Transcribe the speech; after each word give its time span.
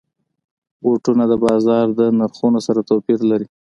بوټونه 0.81 1.23
د 1.31 1.33
بازار 1.45 1.85
د 1.99 2.01
نرخونو 2.19 2.59
سره 2.67 2.79
توپیر 2.89 3.19
لري. 3.31 3.47